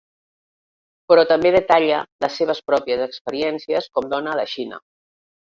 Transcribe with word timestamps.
Però 1.11 1.25
també 1.31 1.51
detalla 1.55 1.99
les 2.25 2.39
seves 2.41 2.63
pròpies 2.71 3.05
experiències 3.07 3.91
com 4.01 4.11
dona 4.17 4.35
a 4.35 4.41
la 4.43 4.49
Xina. 4.57 4.83